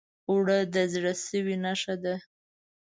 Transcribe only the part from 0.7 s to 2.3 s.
د زړه سوي نښه ده